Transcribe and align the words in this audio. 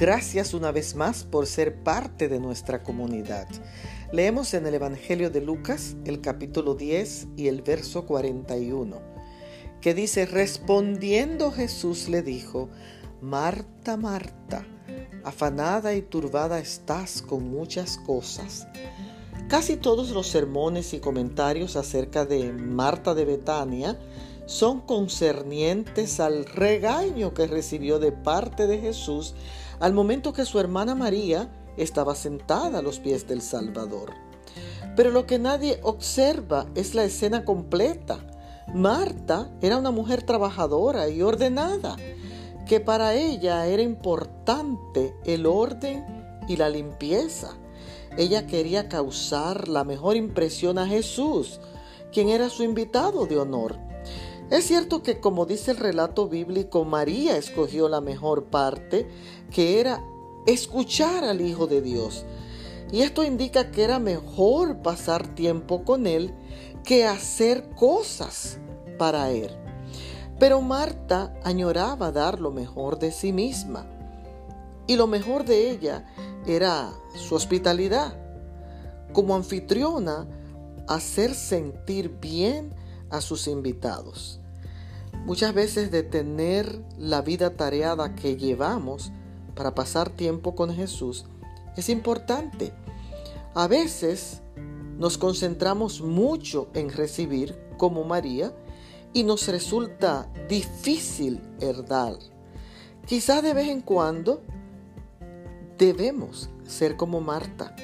Gracias 0.00 0.54
una 0.54 0.72
vez 0.72 0.94
más 0.94 1.24
por 1.24 1.46
ser 1.46 1.82
parte 1.82 2.28
de 2.28 2.40
nuestra 2.40 2.82
comunidad. 2.82 3.46
Leemos 4.12 4.54
en 4.54 4.66
el 4.66 4.72
Evangelio 4.72 5.28
de 5.28 5.42
Lucas 5.42 5.94
el 6.06 6.22
capítulo 6.22 6.74
10 6.74 7.28
y 7.36 7.48
el 7.48 7.60
verso 7.60 8.06
41, 8.06 8.96
que 9.82 9.92
dice, 9.92 10.24
respondiendo 10.24 11.52
Jesús 11.52 12.08
le 12.08 12.22
dijo, 12.22 12.70
Marta, 13.20 13.98
Marta, 13.98 14.66
afanada 15.22 15.92
y 15.92 16.00
turbada 16.00 16.60
estás 16.60 17.20
con 17.20 17.50
muchas 17.50 17.98
cosas. 17.98 18.68
Casi 19.48 19.76
todos 19.76 20.12
los 20.12 20.28
sermones 20.28 20.94
y 20.94 21.00
comentarios 21.00 21.76
acerca 21.76 22.24
de 22.24 22.54
Marta 22.54 23.12
de 23.12 23.26
Betania 23.26 23.98
son 24.50 24.80
concernientes 24.80 26.18
al 26.18 26.44
regaño 26.44 27.32
que 27.32 27.46
recibió 27.46 28.00
de 28.00 28.10
parte 28.10 28.66
de 28.66 28.80
Jesús 28.80 29.36
al 29.78 29.92
momento 29.92 30.32
que 30.32 30.44
su 30.44 30.58
hermana 30.58 30.96
María 30.96 31.48
estaba 31.76 32.16
sentada 32.16 32.80
a 32.80 32.82
los 32.82 32.98
pies 32.98 33.28
del 33.28 33.42
Salvador. 33.42 34.10
Pero 34.96 35.12
lo 35.12 35.24
que 35.24 35.38
nadie 35.38 35.78
observa 35.84 36.66
es 36.74 36.96
la 36.96 37.04
escena 37.04 37.44
completa. 37.44 38.18
Marta 38.74 39.52
era 39.60 39.78
una 39.78 39.92
mujer 39.92 40.24
trabajadora 40.24 41.08
y 41.08 41.22
ordenada, 41.22 41.96
que 42.66 42.80
para 42.80 43.14
ella 43.14 43.68
era 43.68 43.82
importante 43.82 45.14
el 45.24 45.46
orden 45.46 46.04
y 46.48 46.56
la 46.56 46.68
limpieza. 46.68 47.56
Ella 48.18 48.48
quería 48.48 48.88
causar 48.88 49.68
la 49.68 49.84
mejor 49.84 50.16
impresión 50.16 50.76
a 50.76 50.88
Jesús, 50.88 51.60
quien 52.12 52.28
era 52.28 52.50
su 52.50 52.64
invitado 52.64 53.26
de 53.26 53.38
honor. 53.38 53.89
Es 54.50 54.66
cierto 54.66 55.04
que, 55.04 55.20
como 55.20 55.46
dice 55.46 55.70
el 55.70 55.76
relato 55.76 56.28
bíblico, 56.28 56.84
María 56.84 57.36
escogió 57.36 57.88
la 57.88 58.00
mejor 58.00 58.46
parte, 58.46 59.08
que 59.52 59.78
era 59.78 60.04
escuchar 60.44 61.22
al 61.22 61.40
Hijo 61.40 61.68
de 61.68 61.80
Dios. 61.80 62.24
Y 62.90 63.02
esto 63.02 63.22
indica 63.22 63.70
que 63.70 63.84
era 63.84 64.00
mejor 64.00 64.82
pasar 64.82 65.36
tiempo 65.36 65.84
con 65.84 66.08
Él 66.08 66.34
que 66.82 67.06
hacer 67.06 67.70
cosas 67.76 68.58
para 68.98 69.30
Él. 69.30 69.50
Pero 70.40 70.60
Marta 70.62 71.32
añoraba 71.44 72.10
dar 72.10 72.40
lo 72.40 72.50
mejor 72.50 72.98
de 72.98 73.12
sí 73.12 73.32
misma. 73.32 73.86
Y 74.88 74.96
lo 74.96 75.06
mejor 75.06 75.44
de 75.44 75.70
ella 75.70 76.12
era 76.44 76.90
su 77.14 77.36
hospitalidad. 77.36 78.18
Como 79.12 79.36
anfitriona, 79.36 80.26
hacer 80.88 81.34
sentir 81.34 82.18
bien 82.20 82.74
a 83.10 83.20
sus 83.20 83.46
invitados. 83.46 84.39
Muchas 85.24 85.54
veces 85.54 85.90
de 85.90 86.02
tener 86.02 86.82
la 86.98 87.22
vida 87.22 87.56
tareada 87.56 88.14
que 88.14 88.36
llevamos 88.36 89.12
para 89.54 89.74
pasar 89.74 90.10
tiempo 90.10 90.54
con 90.54 90.74
Jesús 90.74 91.26
es 91.76 91.88
importante. 91.88 92.72
A 93.54 93.68
veces 93.68 94.40
nos 94.98 95.18
concentramos 95.18 96.00
mucho 96.00 96.68
en 96.74 96.90
recibir 96.90 97.58
como 97.76 98.04
María 98.04 98.52
y 99.12 99.24
nos 99.24 99.48
resulta 99.48 100.30
difícil 100.48 101.40
herdar. 101.60 102.14
Quizá 103.06 103.42
de 103.42 103.54
vez 103.54 103.68
en 103.68 103.80
cuando 103.80 104.42
debemos 105.78 106.50
ser 106.66 106.96
como 106.96 107.20
Marta 107.20 107.74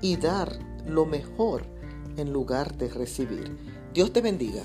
y 0.00 0.16
dar 0.16 0.58
lo 0.86 1.06
mejor 1.06 1.64
en 2.16 2.32
lugar 2.32 2.76
de 2.76 2.88
recibir. 2.88 3.56
Dios 3.92 4.12
te 4.12 4.20
bendiga. 4.20 4.62